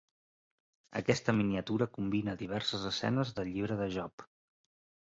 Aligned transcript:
Aquesta 0.99 1.35
miniatura 1.41 1.89
combina 1.99 2.35
diverses 2.43 2.89
escenes 2.95 3.39
del 3.39 3.55
llibre 3.55 3.83
de 3.85 3.93
Job. 3.99 4.31